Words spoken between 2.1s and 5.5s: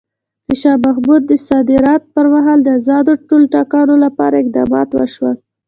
پر مهال ازادو ټولټاکنو لپاره اقدامات وشول.